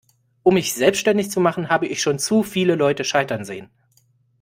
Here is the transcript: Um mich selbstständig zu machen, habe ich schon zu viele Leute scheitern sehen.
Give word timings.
Um 0.41 0.55
mich 0.55 0.73
selbstständig 0.73 1.29
zu 1.29 1.39
machen, 1.39 1.69
habe 1.69 1.85
ich 1.85 2.01
schon 2.01 2.17
zu 2.17 2.41
viele 2.41 2.73
Leute 2.73 3.03
scheitern 3.03 3.45
sehen. 3.45 3.69